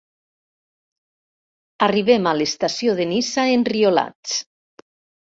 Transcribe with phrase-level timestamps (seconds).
[1.87, 4.35] Arribem a l'estació de Niça enriolats.